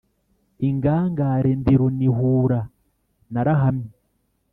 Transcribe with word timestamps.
Ingangare 0.67 1.51
ndi 1.59 1.73
runihura 1.79 2.59
narahamye. 3.31 3.93